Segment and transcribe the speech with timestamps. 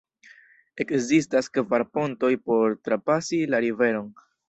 [0.85, 4.15] Ekzistas kvar pontoj por trapasi la riveron.